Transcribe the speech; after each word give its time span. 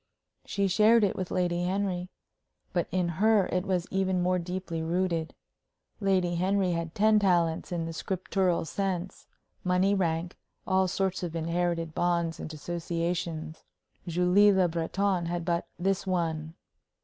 She 0.47 0.67
shared 0.67 1.03
it 1.03 1.15
with 1.15 1.29
Lady 1.29 1.61
Henry, 1.65 2.09
but 2.73 2.87
in 2.89 3.07
her 3.07 3.45
it 3.51 3.67
was 3.67 3.85
even 3.91 4.19
more 4.19 4.39
deeply 4.39 4.81
rooted. 4.81 5.35
Lady 5.99 6.33
Henry 6.33 6.71
had 6.71 6.95
ten 6.95 7.19
talents 7.19 7.71
in 7.71 7.85
the 7.85 7.93
Scriptural 7.93 8.65
sense 8.65 9.27
money, 9.63 9.93
rank, 9.93 10.39
all 10.65 10.87
sorts 10.87 11.21
of 11.21 11.35
inherited 11.35 11.93
bonds 11.93 12.39
and 12.39 12.51
associations. 12.51 13.63
Julie 14.07 14.51
Le 14.51 14.67
Breton 14.67 15.27
had 15.27 15.45
but 15.45 15.67
this 15.77 16.07
one. 16.07 16.55